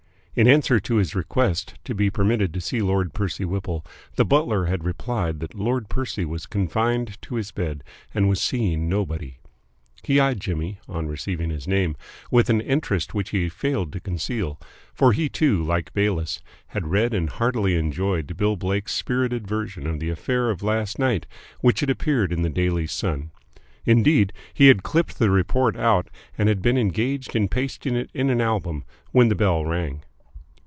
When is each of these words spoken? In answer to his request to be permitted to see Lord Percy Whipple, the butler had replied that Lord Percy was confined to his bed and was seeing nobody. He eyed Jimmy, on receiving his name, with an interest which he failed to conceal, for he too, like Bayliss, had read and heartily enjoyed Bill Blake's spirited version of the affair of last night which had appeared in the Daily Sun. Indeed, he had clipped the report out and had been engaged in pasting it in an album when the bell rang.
In 0.33 0.47
answer 0.47 0.79
to 0.79 0.95
his 0.95 1.13
request 1.13 1.73
to 1.83 1.93
be 1.93 2.09
permitted 2.09 2.53
to 2.53 2.61
see 2.61 2.81
Lord 2.81 3.13
Percy 3.13 3.43
Whipple, 3.43 3.85
the 4.15 4.23
butler 4.23 4.63
had 4.67 4.85
replied 4.85 5.41
that 5.41 5.55
Lord 5.55 5.89
Percy 5.89 6.23
was 6.23 6.45
confined 6.45 7.21
to 7.23 7.35
his 7.35 7.51
bed 7.51 7.83
and 8.15 8.29
was 8.29 8.39
seeing 8.39 8.87
nobody. 8.87 9.39
He 10.03 10.21
eyed 10.21 10.39
Jimmy, 10.39 10.79
on 10.87 11.07
receiving 11.09 11.49
his 11.49 11.67
name, 11.67 11.97
with 12.31 12.49
an 12.49 12.61
interest 12.61 13.13
which 13.13 13.31
he 13.31 13.49
failed 13.49 13.91
to 13.91 13.99
conceal, 13.99 14.57
for 14.93 15.11
he 15.11 15.27
too, 15.27 15.61
like 15.65 15.93
Bayliss, 15.93 16.39
had 16.67 16.87
read 16.87 17.13
and 17.13 17.29
heartily 17.29 17.75
enjoyed 17.75 18.37
Bill 18.37 18.55
Blake's 18.55 18.93
spirited 18.93 19.45
version 19.45 19.85
of 19.85 19.99
the 19.99 20.09
affair 20.09 20.49
of 20.49 20.63
last 20.63 20.97
night 20.97 21.25
which 21.59 21.81
had 21.81 21.89
appeared 21.89 22.31
in 22.31 22.41
the 22.41 22.49
Daily 22.49 22.87
Sun. 22.87 23.31
Indeed, 23.85 24.31
he 24.53 24.67
had 24.69 24.81
clipped 24.81 25.19
the 25.19 25.29
report 25.29 25.75
out 25.75 26.09
and 26.37 26.47
had 26.47 26.61
been 26.61 26.77
engaged 26.77 27.35
in 27.35 27.49
pasting 27.49 27.97
it 27.97 28.09
in 28.13 28.29
an 28.29 28.39
album 28.39 28.85
when 29.11 29.27
the 29.27 29.35
bell 29.35 29.65
rang. 29.65 30.03